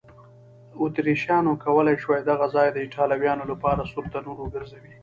اتریشیانو 0.81 1.53
کولای 1.65 1.97
شوای 2.03 2.21
دغه 2.29 2.45
ځای 2.55 2.67
د 2.71 2.77
ایټالویانو 2.85 3.43
لپاره 3.51 3.89
سور 3.91 4.05
تنور 4.13 4.37
وګرځوي. 4.41 4.93